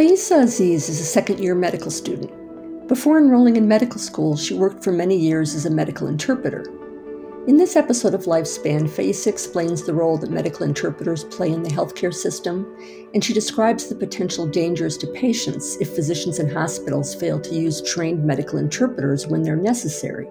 [0.00, 2.30] Faisa Aziz is a second year medical student.
[2.88, 6.64] Before enrolling in medical school, she worked for many years as a medical interpreter.
[7.46, 11.68] In this episode of Lifespan, Faisa explains the role that medical interpreters play in the
[11.68, 12.66] healthcare system,
[13.12, 17.82] and she describes the potential dangers to patients if physicians and hospitals fail to use
[17.82, 20.26] trained medical interpreters when they're necessary.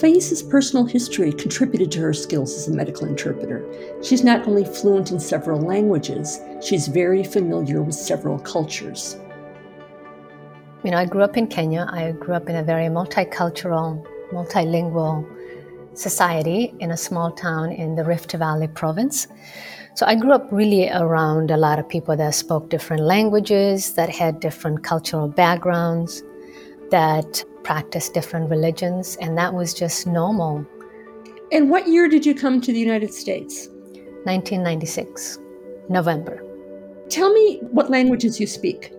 [0.00, 3.66] Faisa's personal history contributed to her skills as a medical interpreter.
[4.00, 9.16] She's not only fluent in several languages, she's very familiar with several cultures.
[10.84, 11.88] You know, I grew up in Kenya.
[11.90, 15.26] I grew up in a very multicultural, multilingual
[15.94, 19.26] society in a small town in the Rift Valley province.
[19.94, 24.10] So I grew up really around a lot of people that spoke different languages, that
[24.10, 26.22] had different cultural backgrounds,
[26.90, 30.64] that practiced different religions, and that was just normal.
[31.52, 33.68] And what year did you come to the United States?
[34.24, 35.38] 1996,
[35.88, 36.44] November.
[37.08, 38.92] Tell me what languages you speak.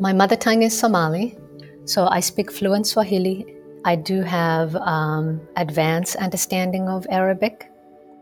[0.00, 1.36] My mother tongue is Somali,
[1.84, 3.46] so I speak fluent Swahili.
[3.84, 7.70] I do have um, advanced understanding of Arabic,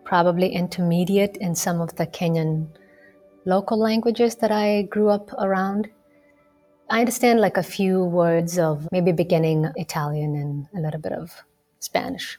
[0.04, 2.66] probably intermediate in some of the Kenyan
[3.46, 5.88] local languages that I grew up around.
[6.88, 11.32] I understand like a few words of maybe beginning Italian and a little bit of
[11.80, 12.38] Spanish.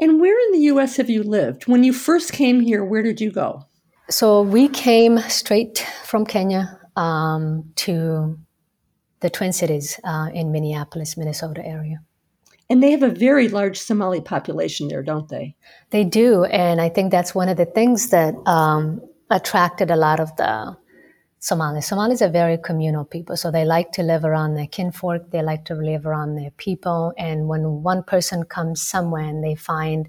[0.00, 1.66] And where in the US have you lived?
[1.66, 3.64] When you first came here, where did you go?
[4.10, 8.38] So we came straight from Kenya um, to
[9.20, 12.00] the Twin Cities uh, in Minneapolis, Minnesota area.
[12.68, 15.54] And they have a very large Somali population there, don't they?
[15.90, 16.44] They do.
[16.44, 20.76] And I think that's one of the things that um, attracted a lot of the
[21.44, 21.88] Somalis.
[21.88, 25.66] Somalis are very communal people, so they like to live around their kinfolk, they like
[25.66, 27.12] to live around their people.
[27.18, 30.08] And when one person comes somewhere and they find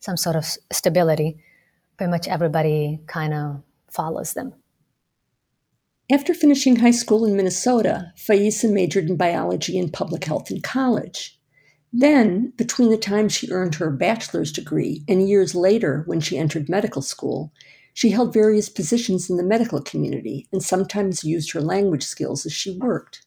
[0.00, 1.38] some sort of stability,
[1.96, 4.52] pretty much everybody kind of follows them.
[6.12, 11.40] After finishing high school in Minnesota, Faisa majored in biology and public health in college.
[11.94, 16.68] Then, between the time she earned her bachelor's degree and years later when she entered
[16.68, 17.54] medical school,
[17.94, 22.52] she held various positions in the medical community and sometimes used her language skills as
[22.52, 23.24] she worked.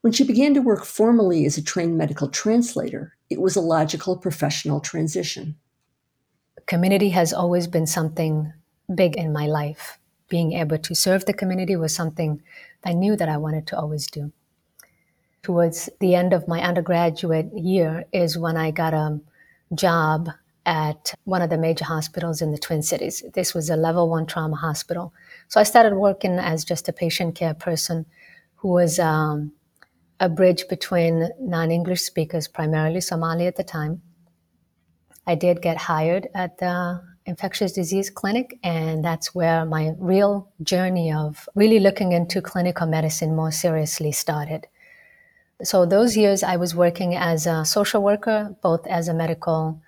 [0.00, 4.16] When she began to work formally as a trained medical translator, it was a logical
[4.16, 5.56] professional transition.
[6.66, 8.52] Community has always been something
[8.92, 9.98] big in my life.
[10.28, 12.42] Being able to serve the community was something
[12.84, 14.32] I knew that I wanted to always do.
[15.44, 19.20] Towards the end of my undergraduate year is when I got a
[19.74, 20.28] job
[20.64, 23.22] at one of the major hospitals in the Twin Cities.
[23.34, 25.12] This was a level one trauma hospital.
[25.48, 28.06] So I started working as just a patient care person
[28.56, 29.52] who was um,
[30.20, 34.02] a bridge between non English speakers, primarily Somali at the time.
[35.26, 41.12] I did get hired at the infectious disease clinic, and that's where my real journey
[41.12, 44.66] of really looking into clinical medicine more seriously started.
[45.62, 49.80] So, those years I was working as a social worker, both as a medical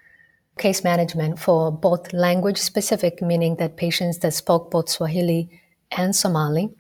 [0.59, 5.61] case management for both language specific, meaning that patients that spoke both Swahili
[5.91, 6.71] and Somali,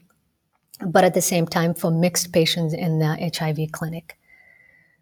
[0.86, 4.18] but at the same time for mixed patients in the HIV clinic.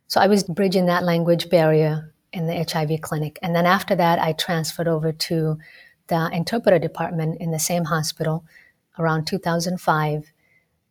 [0.07, 3.39] So I was bridging that language barrier in the HIV clinic.
[3.43, 5.59] And then after that, I transferred over to
[6.09, 8.45] the interpreter department in the same hospital
[8.99, 10.33] around 2005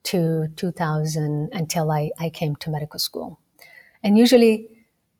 [0.03, 3.39] to 2000 until I, I came to medical school.
[4.03, 4.67] And usually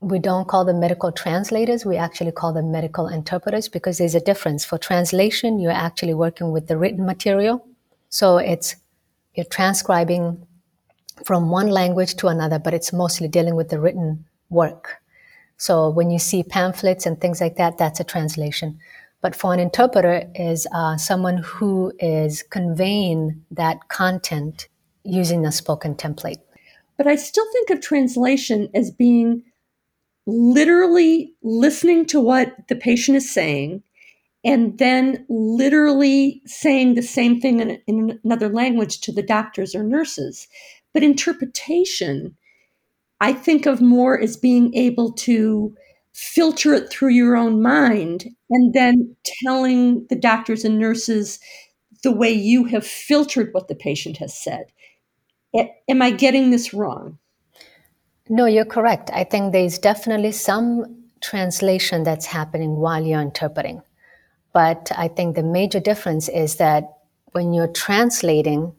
[0.01, 4.19] we don't call them medical translators, we actually call them medical interpreters because there's a
[4.19, 4.65] difference.
[4.65, 7.65] For translation, you're actually working with the written material.
[8.09, 8.75] So it's
[9.35, 10.45] you're transcribing
[11.23, 14.97] from one language to another, but it's mostly dealing with the written work.
[15.57, 18.79] So when you see pamphlets and things like that, that's a translation.
[19.21, 24.67] But for an interpreter is uh, someone who is conveying that content
[25.03, 26.41] using a spoken template.
[26.97, 29.43] But I still think of translation as being
[30.27, 33.83] literally listening to what the patient is saying
[34.43, 39.83] and then literally saying the same thing in, in, another language to the doctors or
[39.83, 40.47] nurses.
[40.93, 42.35] But interpretation,
[43.19, 45.75] I think of more as being able to
[46.13, 51.39] filter it through your own mind and then telling the doctors and nurses
[52.03, 54.65] the way you have filtered what the patient has said.
[55.89, 57.17] Am I getting this wrong?
[58.31, 59.09] No, you're correct.
[59.13, 63.81] I think there's definitely some translation that's happening while you're interpreting.
[64.53, 66.97] But I think the major difference is that
[67.33, 68.73] when you're translating,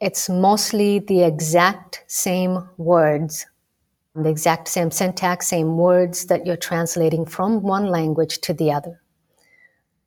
[0.00, 3.46] it's mostly the exact same words,
[4.16, 9.00] the exact same syntax, same words that you're translating from one language to the other.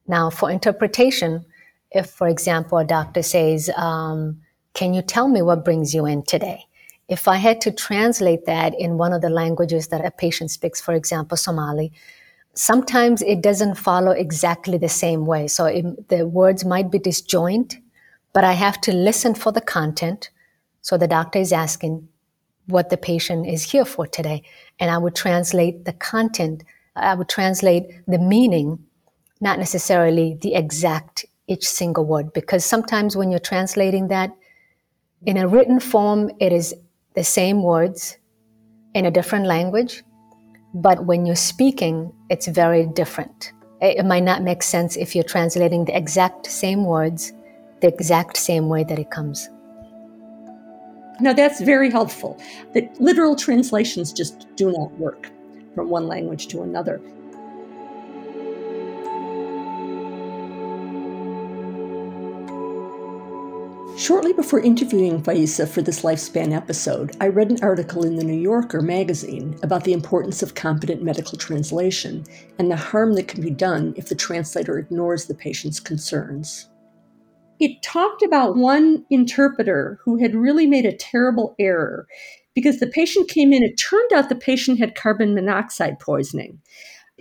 [0.07, 1.45] Now, for interpretation,
[1.91, 4.41] if, for example, a doctor says, um,
[4.73, 6.65] Can you tell me what brings you in today?
[7.13, 10.81] If I had to translate that in one of the languages that a patient speaks,
[10.81, 11.91] for example, Somali,
[12.55, 15.47] sometimes it doesn't follow exactly the same way.
[15.47, 17.77] So it, the words might be disjoint,
[18.33, 20.31] but I have to listen for the content.
[20.81, 22.07] So the doctor is asking
[22.65, 24.41] what the patient is here for today.
[24.79, 26.63] And I would translate the content,
[26.95, 28.79] I would translate the meaning,
[29.39, 34.31] not necessarily the exact each single word, because sometimes when you're translating that
[35.27, 36.73] in a written form, it is
[37.15, 38.17] the same words
[38.93, 40.03] in a different language
[40.73, 43.53] but when you're speaking, it's very different.
[43.81, 47.33] It might not make sense if you're translating the exact same words
[47.81, 49.49] the exact same way that it comes.
[51.19, 52.39] Now, that's very helpful.
[52.73, 55.29] The literal translations just do not work
[55.75, 57.01] from one language to another.
[64.03, 68.37] Shortly before interviewing Faiza for this lifespan episode, I read an article in the New
[68.37, 72.25] Yorker magazine about the importance of competent medical translation
[72.59, 76.67] and the harm that can be done if the translator ignores the patient's concerns.
[77.61, 82.05] It talked about one interpreter who had really made a terrible error
[82.53, 83.63] because the patient came in.
[83.63, 86.59] It turned out the patient had carbon monoxide poisoning.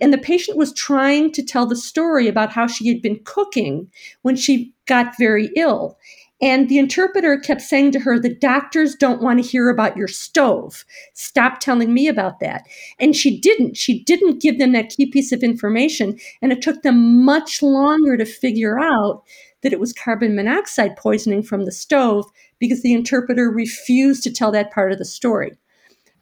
[0.00, 3.88] And the patient was trying to tell the story about how she had been cooking
[4.22, 5.96] when she got very ill.
[6.42, 10.08] And the interpreter kept saying to her, The doctors don't want to hear about your
[10.08, 10.84] stove.
[11.14, 12.66] Stop telling me about that.
[12.98, 13.76] And she didn't.
[13.76, 16.18] She didn't give them that key piece of information.
[16.42, 19.22] And it took them much longer to figure out
[19.62, 22.26] that it was carbon monoxide poisoning from the stove
[22.58, 25.52] because the interpreter refused to tell that part of the story.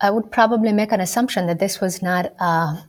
[0.03, 2.85] I would probably make an assumption that this was not uh, a,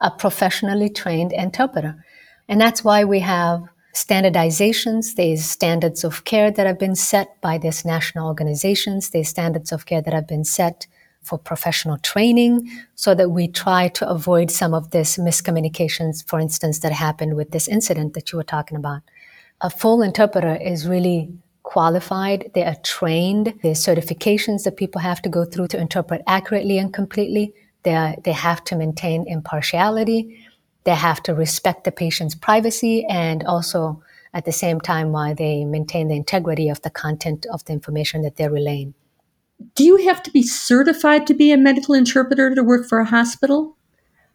[0.00, 2.02] a professionally trained interpreter.
[2.48, 3.62] And that's why we have
[3.94, 9.72] standardizations, there's standards of care that have been set by these national organizations, there's standards
[9.72, 10.86] of care that have been set
[11.22, 16.80] for professional training so that we try to avoid some of this miscommunications, for instance,
[16.80, 19.02] that happened with this incident that you were talking about.
[19.60, 21.30] A full interpreter is really
[21.62, 26.78] qualified, they are trained, there's certifications that people have to go through to interpret accurately
[26.78, 27.54] and completely.
[27.84, 30.46] They, are, they have to maintain impartiality
[30.84, 34.02] they have to respect the patient's privacy and also
[34.34, 38.22] at the same time while they maintain the integrity of the content of the information
[38.22, 38.94] that they're relaying.
[39.74, 43.04] Do you have to be certified to be a medical interpreter to work for a
[43.04, 43.76] hospital?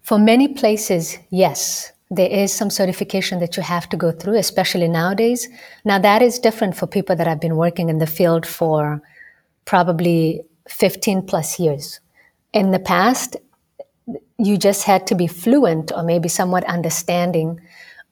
[0.01, 1.91] For many places, yes.
[2.09, 5.49] There is some certification that you have to go through, especially nowadays.
[5.83, 9.01] Now, that is different for people that have been working in the field for
[9.65, 11.99] probably 15 plus years.
[12.53, 13.35] In the past,
[14.37, 17.59] you just had to be fluent or maybe somewhat understanding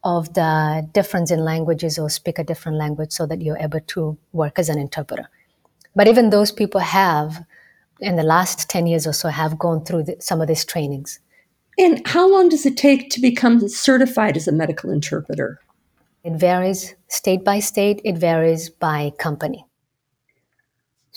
[0.04, 4.18] of the difference in languages or speak a different language so that you're able to
[4.34, 5.30] work as an interpreter.
[5.96, 7.44] But even those people have,
[8.00, 11.20] in the last 10 years or so, have gone through the, some of these trainings.
[11.78, 15.60] And how long does it take to become certified as a medical interpreter?
[16.24, 19.65] It varies state by state, it varies by company.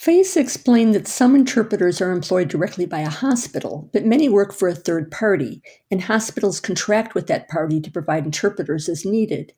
[0.00, 4.68] Faiza explained that some interpreters are employed directly by a hospital, but many work for
[4.68, 5.60] a third party,
[5.90, 9.52] and hospitals contract with that party to provide interpreters as needed.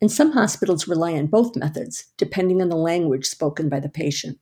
[0.00, 4.38] And some hospitals rely on both methods, depending on the language spoken by the patient.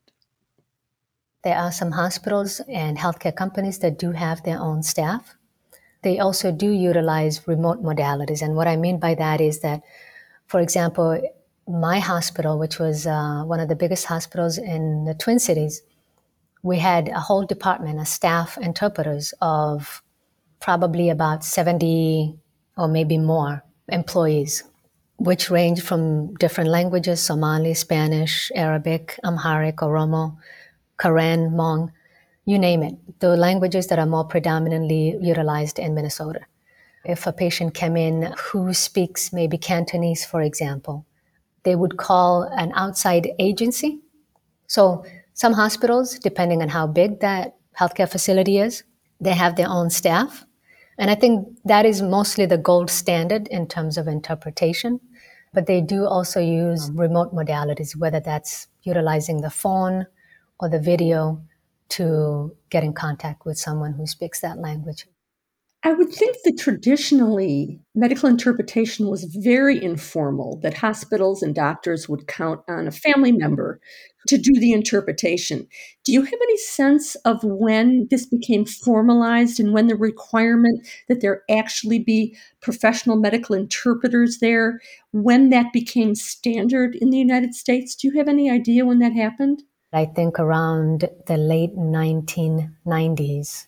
[1.45, 5.37] There are some hospitals and healthcare companies that do have their own staff.
[6.03, 8.41] They also do utilize remote modalities.
[8.41, 9.83] And what I mean by that is that,
[10.47, 11.21] for example,
[11.69, 15.83] my hospital, which was uh, one of the biggest hospitals in the Twin Cities,
[16.63, 20.03] we had a whole department, of staff interpreters of
[20.61, 22.39] probably about 70
[22.77, 24.63] or maybe more employees,
[25.17, 30.37] which range from different languages Somali, Spanish, Arabic, Amharic, Oromo,
[30.99, 31.91] Karen, Hmong,
[32.45, 36.41] you name it, the languages that are more predominantly utilized in Minnesota.
[37.05, 41.05] If a patient came in who speaks maybe Cantonese, for example,
[41.65, 44.01] they would call an outside agency.
[44.67, 45.05] So
[45.35, 48.85] some hospitals, depending on how big that healthcare facility is,
[49.21, 50.45] they have their own staff.
[50.99, 55.01] And I think that is mostly the gold standard in terms of interpretation.
[55.55, 60.07] But they do also use remote modalities, whether that's utilizing the phone
[60.59, 61.43] or the video
[61.91, 65.07] to get in contact with someone who speaks that language.
[65.85, 72.29] I would think that traditionally medical interpretation was very informal, that hospitals and doctors would
[72.29, 73.81] count on a family member
[74.29, 75.67] to do the interpretation.
[76.05, 81.21] Do you have any sense of when this became formalized and when the requirement that
[81.21, 87.97] there actually be professional medical interpreters there, when that became standard in the United States?
[87.97, 89.65] Do you have any idea when that happened?
[89.93, 93.67] I think around the late 1990s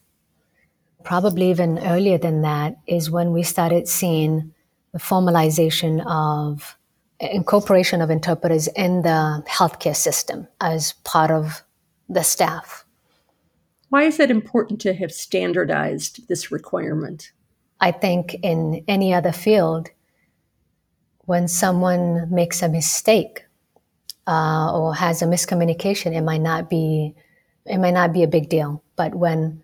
[1.05, 4.53] probably even earlier than that, is when we started seeing
[4.93, 6.77] the formalization of
[7.21, 11.63] incorporation of interpreters in the healthcare system as part of
[12.09, 12.85] the staff.
[13.89, 17.33] Why is it important to have standardized this requirement?
[17.81, 19.91] I think in any other field,
[21.27, 23.45] when someone makes a mistake
[24.27, 27.15] uh, or has a miscommunication, it might not be
[27.67, 28.83] it might not be a big deal.
[28.97, 29.63] But when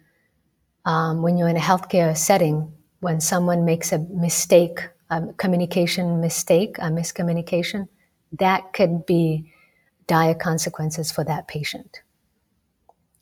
[0.84, 6.78] um, when you're in a healthcare setting, when someone makes a mistake, a communication mistake,
[6.78, 7.88] a miscommunication,
[8.38, 9.52] that could be
[10.06, 12.00] dire consequences for that patient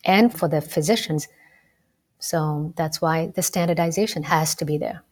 [0.04, 1.28] and for the physicians.
[2.18, 5.02] So that's why the standardization has to be there.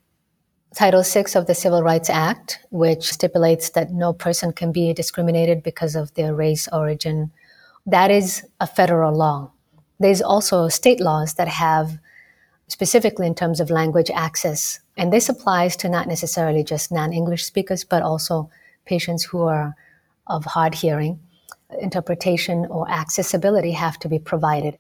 [0.75, 5.63] Title VI of the Civil Rights Act, which stipulates that no person can be discriminated
[5.63, 7.31] because of their race, origin,
[7.87, 9.53] that is a federal law.
[10.01, 11.99] There's also state laws that have
[12.69, 14.81] specifically in terms of language access.
[14.97, 18.51] And this applies to not necessarily just non English speakers, but also
[18.85, 19.75] patients who are
[20.27, 21.21] of hard hearing.
[21.81, 24.79] Interpretation or accessibility have to be provided.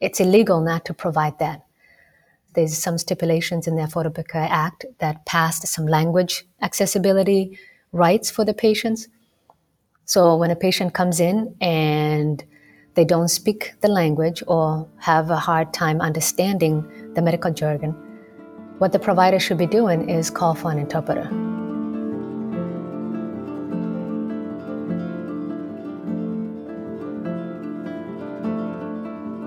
[0.00, 1.64] It's illegal not to provide that.
[2.54, 7.58] There's some stipulations in the Affordable Care Act that passed some language accessibility
[7.92, 9.08] rights for the patients.
[10.04, 12.42] So when a patient comes in and
[12.98, 17.92] they don't speak the language or have a hard time understanding the medical jargon,
[18.78, 21.28] what the provider should be doing is call for an interpreter.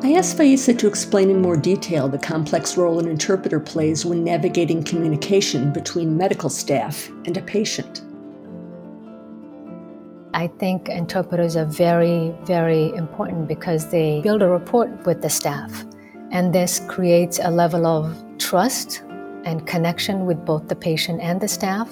[0.02, 4.24] I asked Faiza to explain in more detail the complex role an interpreter plays when
[4.24, 8.02] navigating communication between medical staff and a patient.
[10.42, 15.86] I think interpreters are very, very important because they build a rapport with the staff.
[16.32, 19.04] And this creates a level of trust
[19.46, 21.88] and connection with both the patient and the staff.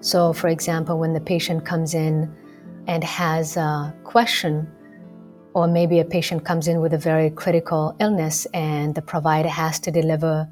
[0.00, 2.28] So, for example, when the patient comes in
[2.88, 4.66] and has a question,
[5.54, 9.78] or maybe a patient comes in with a very critical illness and the provider has
[9.78, 10.48] to deliver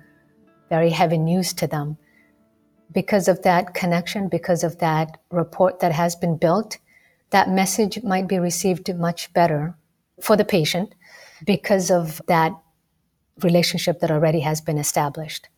[0.69, 1.99] very heavy news to them.
[2.93, 6.79] Because of that connection, because of that rapport that has been built,
[7.31, 9.77] that message might be received much better
[10.21, 10.95] for the patient
[11.45, 12.53] because of that
[13.43, 15.49] relationship that already has been established.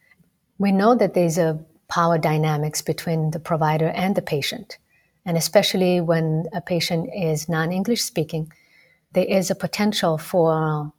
[0.59, 4.79] We know that there's a power dynamics between the provider and the patient.
[5.25, 8.53] And especially when a patient is non English speaking,
[9.13, 10.93] there is a potential for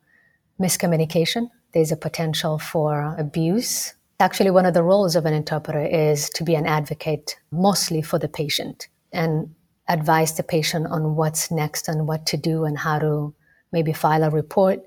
[0.61, 3.93] miscommunication, there's a potential for abuse.
[4.19, 8.19] Actually, one of the roles of an interpreter is to be an advocate mostly for
[8.19, 8.87] the patient.
[9.11, 9.53] And
[9.87, 13.33] advise the patient on what's next and what to do and how to
[13.71, 14.81] maybe file a report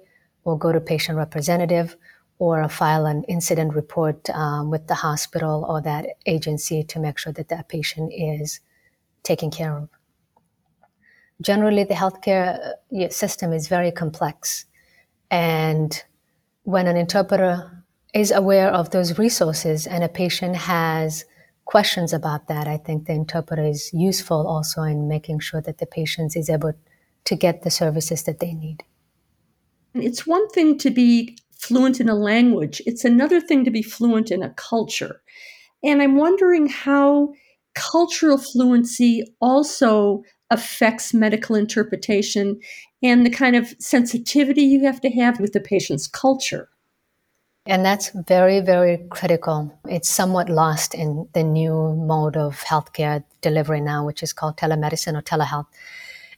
[0.45, 1.97] or go to patient representative
[2.39, 7.33] or file an incident report um, with the hospital or that agency to make sure
[7.33, 8.61] that that patient is
[9.23, 9.89] taken care of.
[11.41, 14.65] Generally, the healthcare uh, system is very complex.
[15.31, 16.03] And
[16.63, 17.85] when an interpreter
[18.15, 21.25] is aware of those resources and a patient has
[21.67, 25.87] questions about that, I think the interpreter is useful also in making sure that the
[25.87, 26.73] patient is able
[27.25, 28.83] to get the services that they need.
[29.95, 34.31] It's one thing to be fluent in a language, it's another thing to be fluent
[34.31, 35.21] in a culture.
[35.83, 37.33] And I'm wondering how
[37.75, 42.61] cultural fluency also affects medical interpretation
[43.03, 46.69] and the kind of sensitivity you have to have with the patient's culture.
[47.69, 49.77] And that's very, very critical.
[49.89, 55.19] It's somewhat lost in the new mode of healthcare delivery now, which is called telemedicine
[55.19, 55.67] or telehealth.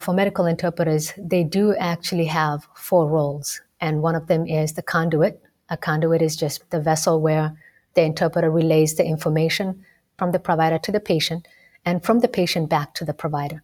[0.00, 3.60] For medical interpreters, they do actually have four roles.
[3.80, 5.42] And one of them is the conduit.
[5.68, 7.54] A conduit is just the vessel where
[7.92, 9.84] the interpreter relays the information
[10.16, 11.46] from the provider to the patient
[11.84, 13.62] and from the patient back to the provider.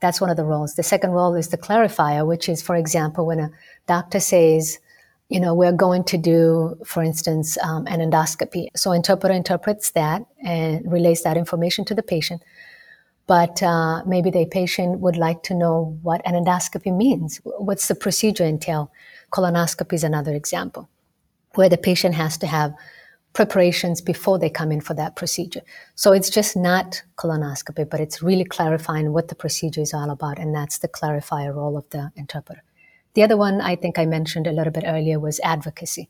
[0.00, 0.74] That's one of the roles.
[0.74, 3.50] The second role is the clarifier, which is, for example, when a
[3.86, 4.78] doctor says,
[5.30, 8.66] you know, we're going to do, for instance, um, an endoscopy.
[8.74, 12.42] So interpreter interprets that and relays that information to the patient.
[13.28, 17.40] But uh, maybe the patient would like to know what an endoscopy means.
[17.44, 18.90] What's the procedure entail?
[19.30, 20.88] Colonoscopy is another example,
[21.54, 22.74] where the patient has to have
[23.32, 25.62] preparations before they come in for that procedure.
[25.94, 30.40] So it's just not colonoscopy, but it's really clarifying what the procedure is all about,
[30.40, 32.64] and that's the clarifier role of the interpreter.
[33.14, 36.08] The other one I think I mentioned a little bit earlier was advocacy.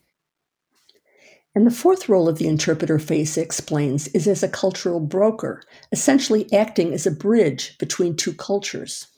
[1.55, 6.53] And the fourth role of the interpreter, Faiza explains, is as a cultural broker, essentially
[6.53, 9.09] acting as a bridge between two cultures.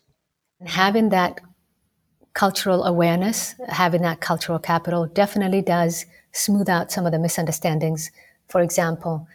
[0.64, 1.40] Having that
[2.32, 8.10] cultural awareness, having that cultural capital definitely does smooth out some of the misunderstandings.
[8.48, 9.28] For example,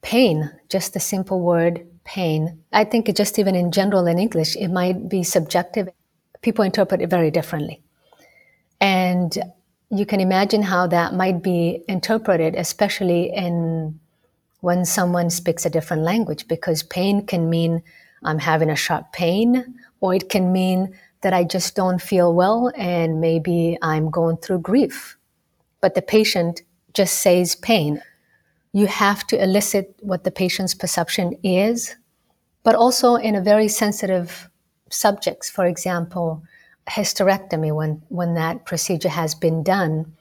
[0.00, 2.62] pain, just the simple word pain.
[2.72, 5.90] I think just even in general in English, it might be subjective.
[6.40, 7.82] People interpret it very differently.
[8.80, 9.36] And
[9.90, 13.98] you can imagine how that might be interpreted, especially in
[14.60, 17.82] when someone speaks a different language, because pain can mean
[18.24, 22.72] I'm having a sharp pain, or it can mean that I just don't feel well
[22.76, 25.16] and maybe I'm going through grief.
[25.80, 26.62] But the patient
[26.94, 28.02] just says pain.
[28.72, 31.96] You have to elicit what the patient's perception is,
[32.62, 34.48] but also in a very sensitive
[34.90, 35.48] subjects.
[35.48, 36.42] For example,
[36.88, 40.16] hysterectomy, when, when that procedure has been done,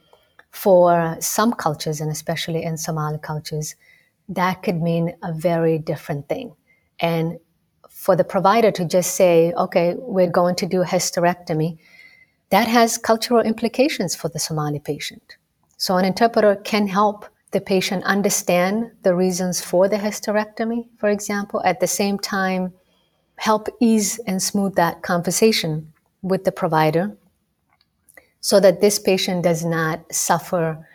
[0.51, 3.75] for some cultures, and especially in Somali cultures,
[4.29, 6.55] that could mean a very different thing.
[6.99, 7.37] And
[7.89, 11.77] for the provider to just say, okay, we're going to do hysterectomy,
[12.49, 15.37] that has cultural implications for the Somali patient.
[15.77, 21.61] So an interpreter can help the patient understand the reasons for the hysterectomy, for example,
[21.63, 22.73] at the same time,
[23.35, 25.93] help ease and smooth that conversation
[26.27, 27.17] with the provider
[28.39, 30.85] so that this patient does not suffer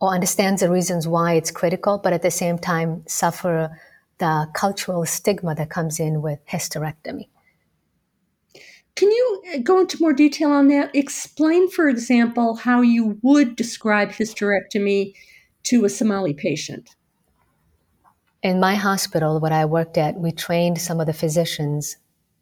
[0.00, 3.76] or understands the reasons why it's critical, but at the same time suffer
[4.18, 7.28] the cultural stigma that comes in with hysterectomy.
[8.96, 10.94] Can you uh, go into more detail on that?
[10.94, 15.14] Explain, for example, how you would describe hysterectomy
[15.64, 16.94] to a Somali patient.
[18.42, 21.96] In my hospital, what I worked at, we trained some of the physicians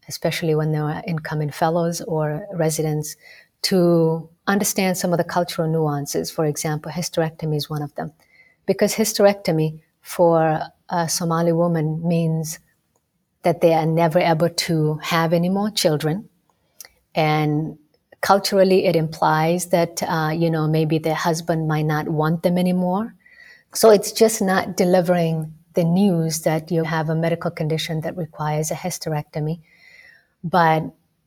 [0.08, 3.16] especially when they were incoming fellows or residents,
[3.62, 6.30] to understand some of the cultural nuances.
[6.30, 8.12] For example, hysterectomy is one of them.
[8.66, 12.58] Because hysterectomy for a Somali woman means
[13.42, 16.28] that they are never able to have any more children.
[17.14, 17.78] And
[18.20, 23.14] culturally, it implies that, uh, you know, maybe their husband might not want them anymore.
[23.74, 28.70] So it's just not delivering the news that you have a medical condition that requires
[28.70, 29.60] a hysterectomy
[30.44, 30.84] but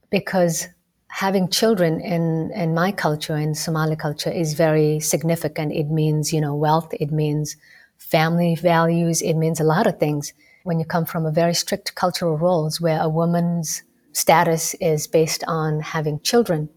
[0.10, 0.68] because
[1.08, 5.72] having children in, in my culture, in Somali culture, is very significant.
[5.72, 7.56] It means, you know, wealth, it means
[7.98, 10.34] family values, it means a lot of things.
[10.64, 15.44] When you come from a very strict cultural roles where a woman's status is based
[15.48, 16.70] on having children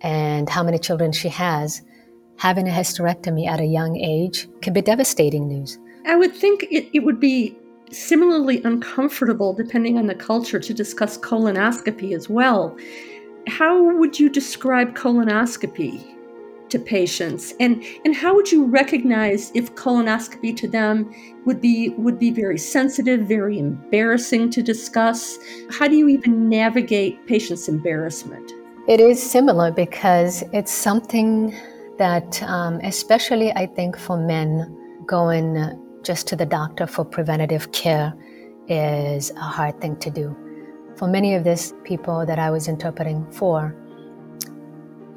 [0.00, 1.82] and how many children she has,
[2.38, 5.78] having a hysterectomy at a young age can be devastating news.
[6.06, 7.56] I would think it, it would be
[7.90, 12.76] similarly uncomfortable, depending on the culture, to discuss colonoscopy as well.
[13.46, 16.14] How would you describe colonoscopy
[16.68, 21.10] to patients, and and how would you recognize if colonoscopy to them
[21.46, 25.38] would be would be very sensitive, very embarrassing to discuss?
[25.70, 28.52] How do you even navigate patients' embarrassment?
[28.86, 31.54] It is similar because it's something
[31.98, 34.74] that, um, especially I think for men
[35.06, 35.56] going
[36.02, 38.14] just to the doctor for preventative care
[38.68, 40.36] is a hard thing to do.
[40.96, 43.74] For many of these people that I was interpreting for,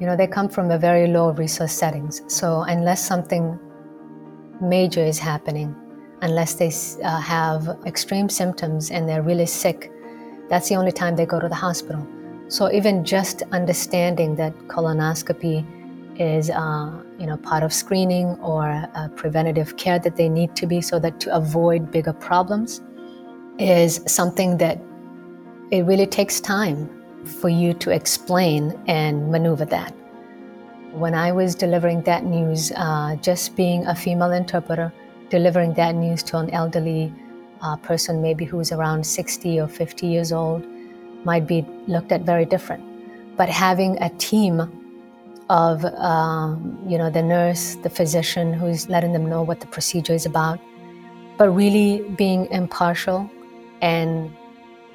[0.00, 2.22] you know, they come from a very low resource settings.
[2.26, 3.58] So unless something
[4.60, 5.74] major is happening,
[6.22, 6.72] unless they
[7.04, 9.90] uh, have extreme symptoms and they're really sick,
[10.48, 12.06] that's the only time they go to the hospital.
[12.48, 15.64] So even just understanding that colonoscopy
[16.20, 20.80] is uh, you know part of screening or preventative care that they need to be
[20.80, 22.80] so that to avoid bigger problems
[23.58, 24.80] is something that
[25.70, 26.88] it really takes time
[27.40, 29.94] for you to explain and maneuver that.
[30.92, 34.92] When i was delivering that news uh, just being a female interpreter
[35.30, 37.10] delivering that news to an elderly
[37.62, 40.66] uh, person maybe who's around 60 or 50 years old
[41.24, 42.84] might be looked at very different.
[43.36, 44.60] But having a team
[45.52, 50.14] of um, you know the nurse, the physician who's letting them know what the procedure
[50.14, 50.58] is about,
[51.36, 53.30] but really being impartial
[53.82, 54.34] and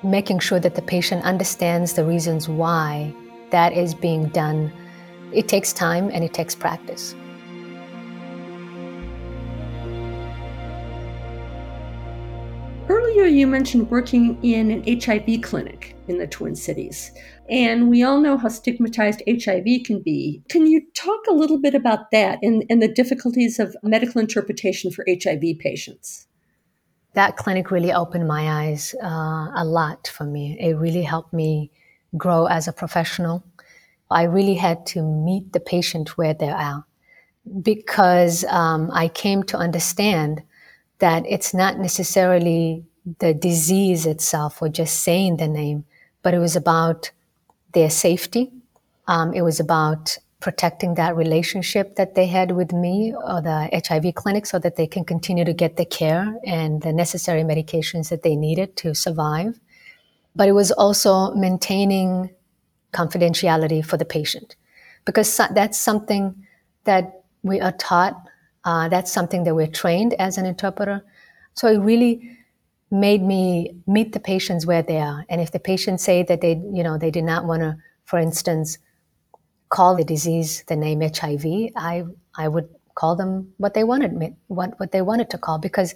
[0.03, 3.13] making sure that the patient understands the reasons why
[3.51, 4.73] that is being done.
[5.31, 7.13] It takes time and it takes practice.
[13.25, 17.11] You mentioned working in an HIV clinic in the Twin Cities.
[17.49, 20.43] And we all know how stigmatized HIV can be.
[20.49, 24.91] Can you talk a little bit about that and, and the difficulties of medical interpretation
[24.91, 26.27] for HIV patients?
[27.13, 30.57] That clinic really opened my eyes uh, a lot for me.
[30.59, 31.71] It really helped me
[32.17, 33.43] grow as a professional.
[34.11, 36.85] I really had to meet the patient where they are
[37.61, 40.43] because um, I came to understand
[40.99, 42.85] that it's not necessarily
[43.19, 45.85] the disease itself or just saying the name,
[46.21, 47.11] but it was about
[47.73, 48.51] their safety.
[49.07, 54.13] Um, it was about protecting that relationship that they had with me or the HIV
[54.15, 58.23] clinic so that they can continue to get the care and the necessary medications that
[58.23, 59.59] they needed to survive.
[60.35, 62.29] But it was also maintaining
[62.93, 64.55] confidentiality for the patient
[65.05, 66.45] because that's something
[66.83, 68.15] that we are taught.
[68.63, 71.03] Uh, that's something that we're trained as an interpreter.
[71.53, 72.37] So it really
[72.89, 75.25] made me meet the patients where they are.
[75.29, 78.17] And if the patients say that they, you know, they did not want to, for
[78.19, 78.77] instance,
[79.69, 84.79] call the disease the name HIV, I I would call them what they wanted what
[84.79, 85.93] what they wanted to call because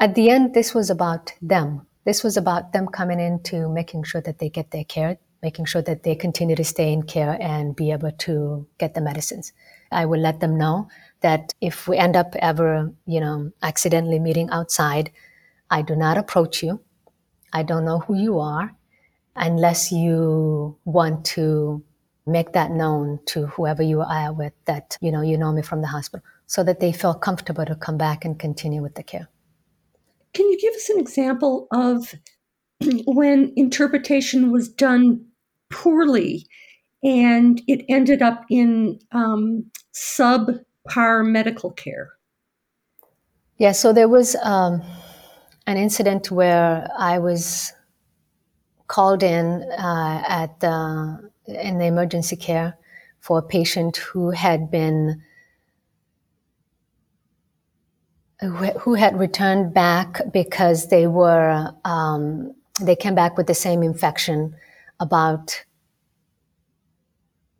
[0.00, 1.86] at the end this was about them.
[2.04, 5.82] This was about them coming into making sure that they get their care, making sure
[5.82, 9.52] that they continue to stay in care and be able to get the medicines.
[9.90, 10.88] I will let them know
[11.20, 15.10] that if we end up ever, you know, accidentally meeting outside,
[15.70, 16.80] I do not approach you.
[17.52, 18.74] I don't know who you are
[19.36, 21.82] unless you want to
[22.26, 25.80] make that known to whoever you are with that, you know, you know me from
[25.80, 29.28] the hospital so that they feel comfortable to come back and continue with the care.
[30.34, 32.14] Can you give us an example of
[33.06, 35.24] when interpretation was done
[35.70, 36.46] poorly
[37.02, 42.10] and it ended up in um, subpar medical care?
[43.58, 44.82] Yeah, so there was um,
[45.68, 47.74] an incident where I was
[48.86, 52.78] called in uh, at the, in the emergency care
[53.20, 55.22] for a patient who had been
[58.40, 64.54] who had returned back because they were um, they came back with the same infection
[65.00, 65.64] about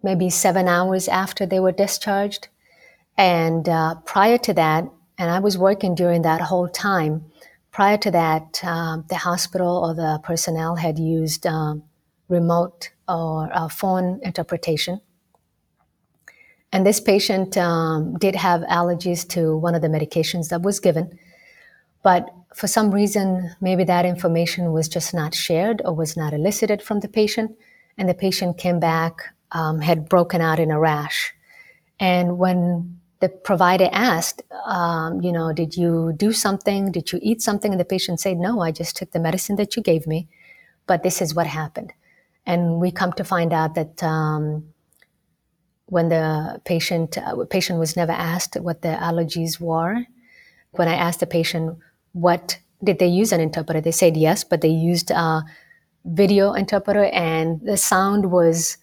[0.05, 2.47] maybe seven hours after they were discharged.
[3.19, 4.85] And uh, prior to that
[5.19, 7.25] and i was working during that whole time
[7.79, 11.81] prior to that, um, the hospital or the personnel had used um,
[12.29, 15.01] remote or uh, phone interpretation.
[16.73, 21.17] And this patient um, did have allergies to one of the medications that was given.
[22.03, 26.83] But for some reason, maybe that information was just not shared or was not elicited
[26.83, 27.57] from the patient.
[27.97, 29.21] And the patient came back,
[29.53, 31.33] um, had broken out in a rash.
[32.01, 36.93] And when the provider asked, um, you know, did you do something?
[36.93, 37.73] Did you eat something?
[37.73, 40.29] And the patient said, no, I just took the medicine that you gave me,
[40.87, 41.93] but this is what happened.
[42.47, 44.73] And we come to find out that um,
[45.87, 50.05] when the patient uh, patient was never asked what the allergies were,
[50.73, 51.79] when I asked the patient
[52.13, 55.43] what did they use an interpreter, they said yes, but they used a
[56.05, 58.79] video interpreter, and the sound was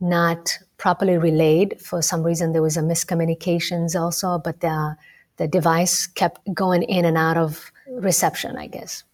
[0.00, 1.80] not properly relayed.
[1.80, 4.96] For some reason, there was a miscommunications also, but the,
[5.36, 9.04] the device kept going in and out of reception, I guess.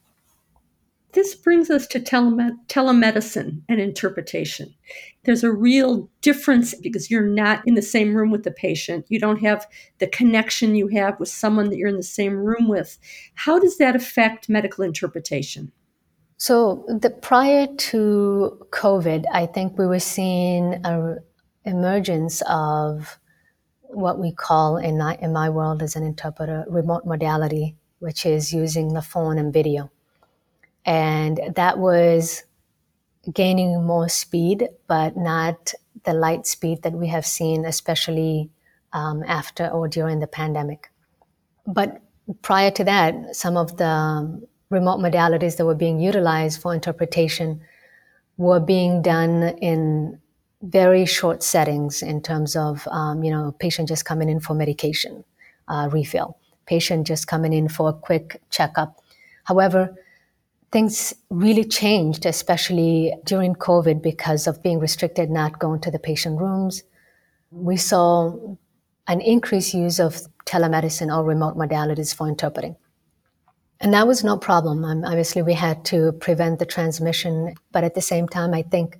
[1.12, 4.75] This brings us to telemed- telemedicine and interpretation.
[5.25, 9.05] There's a real difference because you're not in the same room with the patient.
[9.09, 9.66] You don't have
[9.98, 12.98] the connection you have with someone that you're in the same room with.
[13.35, 15.70] How does that affect medical interpretation?
[16.38, 21.18] So, the, prior to COVID, I think we were seeing a
[21.64, 23.18] emergence of
[23.83, 28.53] what we call in my, in my world as an interpreter remote modality, which is
[28.53, 29.90] using the phone and video.
[30.85, 32.44] And that was
[33.33, 35.72] gaining more speed, but not
[36.05, 38.51] the light speed that we have seen, especially
[38.92, 40.90] um, after or during the pandemic.
[41.66, 42.01] But
[42.40, 47.61] prior to that, some of the remote modalities that were being utilized for interpretation
[48.38, 50.18] were being done in
[50.62, 55.25] very short settings in terms of um, you know patient just coming in for medication
[55.68, 59.01] uh, refill patient just coming in for a quick checkup.
[59.44, 59.94] However
[60.70, 66.40] things really changed especially during covid because of being restricted not going to the patient
[66.40, 66.83] rooms.
[67.51, 68.57] We saw
[69.09, 72.77] an increased use of telemedicine or remote modalities for interpreting.
[73.81, 74.85] And that was no problem.
[74.85, 78.96] Um, obviously we had to prevent the transmission but at the same time i think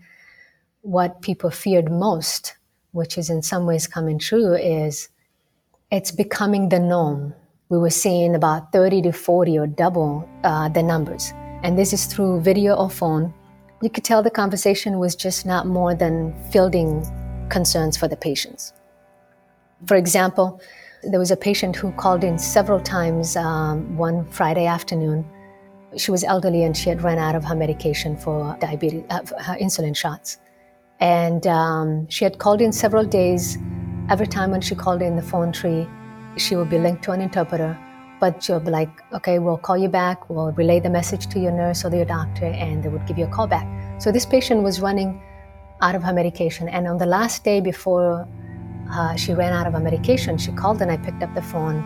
[0.83, 2.57] what people feared most,
[2.91, 5.09] which is in some ways coming true, is
[5.91, 7.35] it's becoming the norm.
[7.69, 11.33] we were seeing about 30 to 40 or double uh, the numbers.
[11.63, 13.33] And this is through video or phone.
[13.81, 17.03] You could tell the conversation was just not more than fielding
[17.49, 18.75] concerns for the patients.
[19.87, 20.61] For example,
[21.03, 25.25] there was a patient who called in several times um, one Friday afternoon.
[25.97, 29.57] She was elderly and she had run out of her medication for diabetes, uh, her
[29.57, 30.39] insulin shots.
[31.03, 33.59] And um, she had called in several days.
[34.09, 35.89] Every time when she called in the phone tree,
[36.37, 37.77] she would be linked to an interpreter,
[38.21, 41.51] but she'll be like, okay, we'll call you back, we'll relay the message to your
[41.51, 43.67] nurse or your doctor, and they would give you a call back.
[44.01, 45.21] So this patient was running
[45.81, 46.69] out of her medication.
[46.69, 48.29] And on the last day before
[48.93, 51.83] uh, she ran out of her medication, she called and I picked up the phone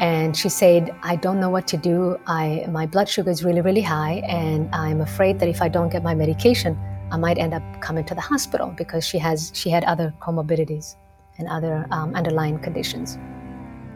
[0.00, 2.18] and she said, I don't know what to do.
[2.26, 5.90] I, my blood sugar is really, really high, and I'm afraid that if I don't
[5.90, 6.78] get my medication,
[7.10, 10.96] I might end up coming to the hospital because she has she had other comorbidities
[11.38, 13.18] and other um, underlying conditions.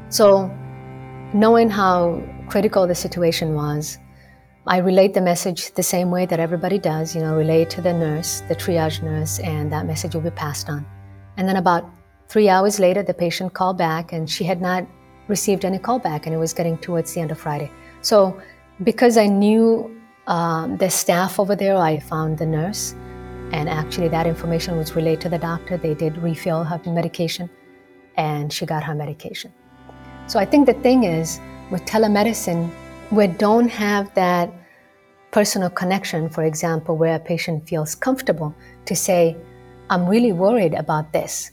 [0.09, 0.51] So,
[1.33, 3.99] knowing how critical the situation was,
[4.66, 7.14] I relayed the message the same way that everybody does.
[7.14, 10.68] You know, relay to the nurse, the triage nurse, and that message will be passed
[10.68, 10.87] on.
[11.37, 11.90] And then about
[12.29, 14.87] three hours later, the patient called back, and she had not
[15.29, 17.70] received any call back, and it was getting towards the end of Friday.
[18.03, 18.40] So,
[18.85, 22.94] because I knew um, the staff over there, I found the nurse,
[23.52, 25.76] and actually that information was relayed to the doctor.
[25.76, 27.50] They did refill her medication,
[28.16, 29.52] and she got her medication.
[30.26, 32.70] So I think the thing is, with telemedicine,
[33.11, 34.52] we don't have that
[35.33, 38.54] personal connection, for example, where a patient feels comfortable
[38.85, 39.37] to say,
[39.88, 41.50] I'm really worried about this.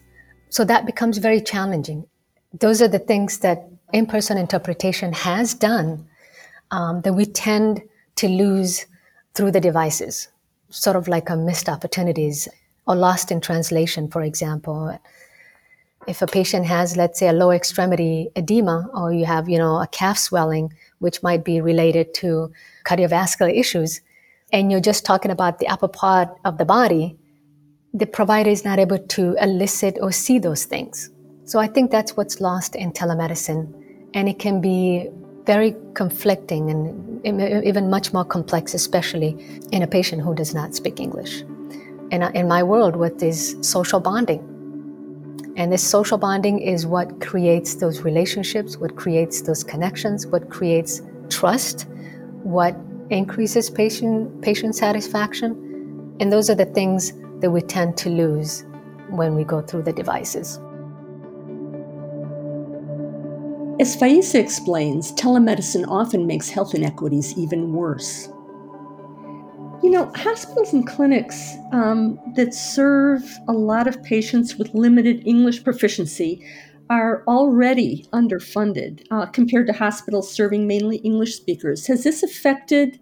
[0.49, 2.05] So that becomes very challenging.
[2.53, 6.07] Those are the things that in person interpretation has done
[6.71, 7.81] um, that we tend
[8.17, 8.85] to lose
[9.33, 10.27] through the devices,
[10.69, 12.47] sort of like a missed opportunities
[12.85, 14.99] or lost in translation, for example.
[16.07, 19.81] If a patient has, let's say, a lower extremity edema, or you have, you know,
[19.81, 22.51] a calf swelling, which might be related to
[22.85, 24.01] cardiovascular issues,
[24.53, 27.17] and you're just talking about the upper part of the body,
[27.93, 31.09] the provider is not able to elicit or see those things.
[31.43, 33.73] So I think that's what's lost in telemedicine.
[34.13, 35.09] And it can be
[35.47, 37.25] very conflicting and
[37.65, 39.35] even much more complex, especially
[39.71, 41.41] in a patient who does not speak English.
[42.11, 44.41] In, in my world, with this social bonding.
[45.55, 51.01] And this social bonding is what creates those relationships, what creates those connections, what creates
[51.29, 51.87] trust,
[52.43, 52.75] what
[53.09, 55.51] increases patient, patient satisfaction.
[56.19, 58.65] And those are the things that we tend to lose
[59.09, 60.59] when we go through the devices.
[63.79, 68.27] As Faisa explains, telemedicine often makes health inequities even worse.
[69.83, 75.63] You know, hospitals and clinics um, that serve a lot of patients with limited English
[75.63, 76.43] proficiency
[76.89, 81.85] are already underfunded uh, compared to hospitals serving mainly English speakers.
[81.85, 82.99] Has this affected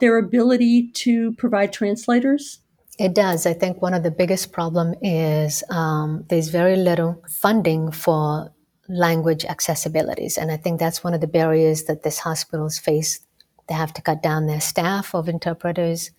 [0.00, 2.60] their ability to provide translators?
[2.98, 3.46] It does.
[3.46, 8.52] I think one of the biggest problem is um, there's very little funding for
[8.88, 10.38] language accessibilities.
[10.38, 13.20] And I think that's one of the barriers that these hospitals face.
[13.68, 16.10] They have to cut down their staff of interpreters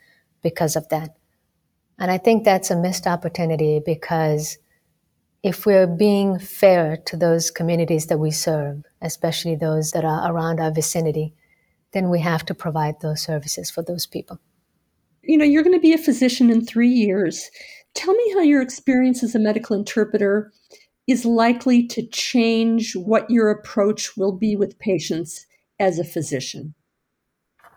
[0.43, 1.15] because of that.
[1.97, 4.57] And I think that's a missed opportunity because
[5.43, 10.59] if we're being fair to those communities that we serve, especially those that are around
[10.59, 11.33] our vicinity,
[11.91, 14.39] then we have to provide those services for those people.
[15.23, 17.49] You know, you're going to be a physician in three years.
[17.93, 20.51] Tell me how your experience as a medical interpreter
[21.09, 25.47] is likely to change what your approach will be with patients
[25.79, 26.75] as a physician?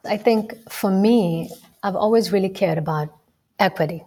[0.05, 1.51] I think for me,
[1.83, 3.09] I've always really cared about
[3.59, 4.05] equity.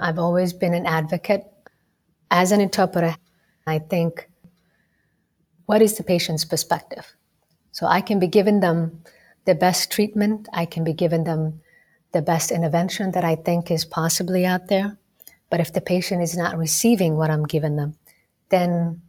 [0.00, 1.44] I've always been an advocate.
[2.30, 3.16] As an interpreter,
[3.68, 4.28] I think,
[5.66, 7.14] what is the patient's perspective?
[7.70, 9.02] So I can be giving them
[9.44, 11.60] the best treatment, I can be giving them
[12.12, 14.98] the best intervention that I think is possibly out there.
[15.50, 17.96] But if the patient is not receiving what I'm giving them,
[18.48, 19.02] then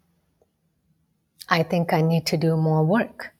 [1.49, 3.33] I think I need to do more work.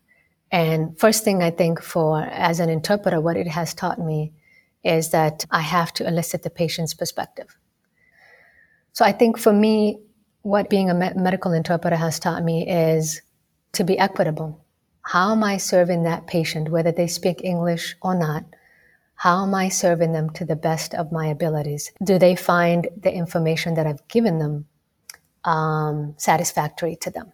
[0.52, 4.34] And first thing I think for as an interpreter, what it has taught me
[4.84, 7.58] is that I have to elicit the patient's perspective.
[8.94, 10.00] So I think for me,
[10.42, 13.22] what being a me- medical interpreter has taught me is
[13.74, 14.64] to be equitable.
[15.02, 18.46] How am I serving that patient, whether they speak English or not?
[19.16, 21.92] How am I serving them to the best of my abilities?
[22.04, 24.68] Do they find the information that I've given them
[25.48, 27.32] um, satisfactory to them.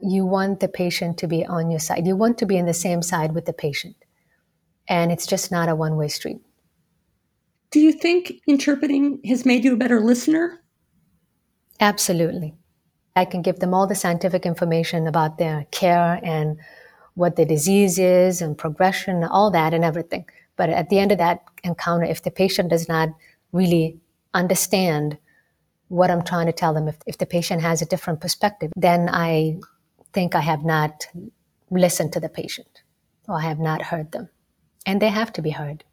[0.00, 2.06] You want the patient to be on your side.
[2.06, 3.96] You want to be in the same side with the patient.
[4.88, 6.40] And it's just not a one way street.
[7.70, 10.60] Do you think interpreting has made you a better listener?
[11.80, 12.54] Absolutely.
[13.14, 16.58] I can give them all the scientific information about their care and
[17.14, 20.24] what the disease is and progression, all that and everything.
[20.56, 23.10] But at the end of that encounter, if the patient does not
[23.52, 24.00] really
[24.34, 25.18] understand
[25.92, 29.10] what I'm trying to tell them, if, if the patient has a different perspective, then
[29.10, 29.58] I
[30.14, 31.06] think I have not
[31.70, 32.82] listened to the patient
[33.28, 34.30] or I have not heard them.
[34.86, 35.84] And they have to be heard.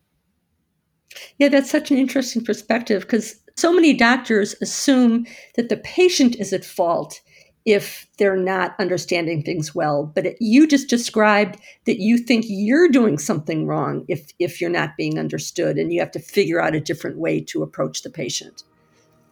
[1.37, 6.53] Yeah, that's such an interesting perspective because so many doctors assume that the patient is
[6.53, 7.19] at fault
[7.65, 10.09] if they're not understanding things well.
[10.15, 14.69] But it, you just described that you think you're doing something wrong if, if you're
[14.69, 18.09] not being understood, and you have to figure out a different way to approach the
[18.09, 18.63] patient.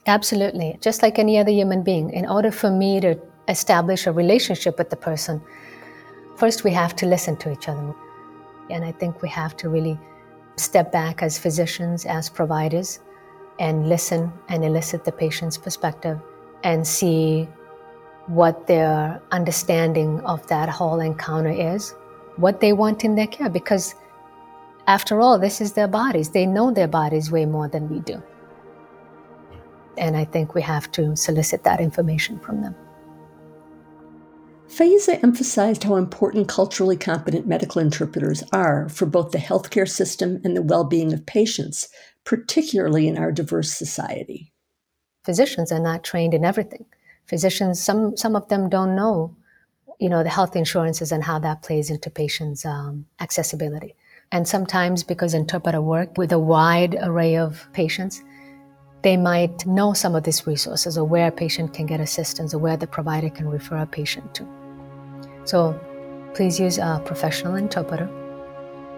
[0.07, 0.77] Absolutely.
[0.79, 4.89] Just like any other human being, in order for me to establish a relationship with
[4.89, 5.41] the person,
[6.37, 7.93] first we have to listen to each other.
[8.69, 9.99] And I think we have to really
[10.55, 12.99] step back as physicians, as providers,
[13.59, 16.19] and listen and elicit the patient's perspective
[16.63, 17.47] and see
[18.27, 21.93] what their understanding of that whole encounter is,
[22.37, 23.49] what they want in their care.
[23.49, 23.93] Because
[24.87, 26.29] after all, this is their bodies.
[26.29, 28.21] They know their bodies way more than we do.
[29.97, 32.75] And I think we have to solicit that information from them.
[34.69, 40.55] Faiza emphasized how important culturally competent medical interpreters are for both the healthcare system and
[40.55, 41.87] the well being of patients,
[42.25, 44.51] particularly in our diverse society.
[45.23, 46.85] Physicians are not trained in everything.
[47.25, 49.35] Physicians, some, some of them don't know,
[49.99, 53.95] you know, the health insurances and how that plays into patients' um, accessibility.
[54.31, 58.21] And sometimes because interpreter work with a wide array of patients,
[59.03, 62.57] they might know some of these resources or where a patient can get assistance or
[62.57, 64.47] where the provider can refer a patient to.
[65.45, 65.79] So
[66.33, 68.09] please use a professional interpreter.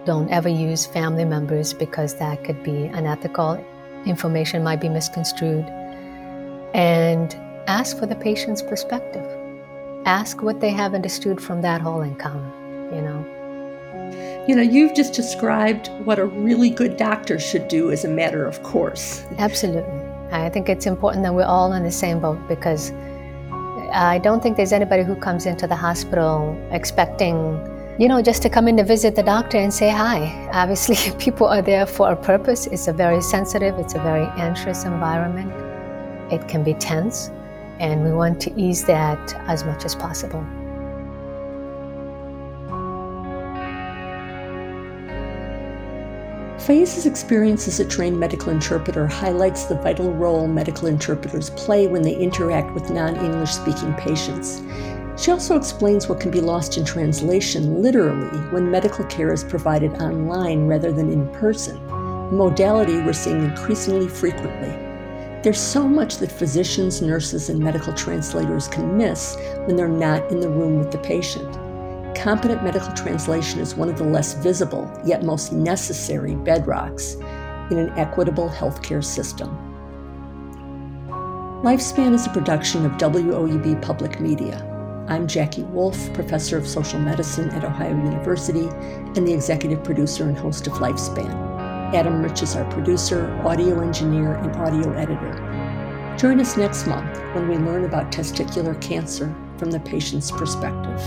[0.05, 3.63] Don't ever use family members because that could be unethical.
[4.05, 5.65] Information might be misconstrued.
[6.73, 7.33] And
[7.67, 9.25] ask for the patient's perspective.
[10.05, 13.38] Ask what they have understood from that whole encounter, you know.
[14.49, 18.47] You know, you've just described what a really good doctor should do as a matter
[18.47, 19.23] of course.
[19.37, 20.01] Absolutely.
[20.31, 22.89] I think it's important that we're all in the same boat because
[23.93, 27.35] I don't think there's anybody who comes into the hospital expecting,
[27.99, 30.49] you know, just to come in to visit the doctor and say hi.
[30.51, 32.65] Obviously, people are there for a purpose.
[32.65, 35.53] It's a very sensitive, it's a very anxious environment.
[36.33, 37.29] It can be tense,
[37.77, 40.43] and we want to ease that as much as possible.
[46.59, 52.01] Faiza's experience as a trained medical interpreter highlights the vital role medical interpreters play when
[52.01, 54.61] they interact with non English speaking patients.
[55.17, 59.93] She also explains what can be lost in translation literally when medical care is provided
[60.01, 64.71] online rather than in person, a modality we're seeing increasingly frequently.
[65.41, 70.41] There's so much that physicians, nurses, and medical translators can miss when they're not in
[70.41, 71.57] the room with the patient
[72.19, 77.15] competent medical translation is one of the less visible, yet most necessary bedrocks
[77.71, 79.49] in an equitable healthcare system.
[81.63, 84.65] Lifespan is a production of WOUB Public Media.
[85.07, 88.67] I'm Jackie Wolf, professor of social medicine at Ohio University
[89.15, 91.31] and the executive producer and host of Lifespan.
[91.93, 96.15] Adam Rich is our producer, audio engineer, and audio editor.
[96.17, 101.01] Join us next month when we learn about testicular cancer from the patient's perspective.